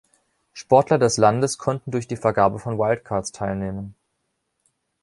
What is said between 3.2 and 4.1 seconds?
teilnehmen.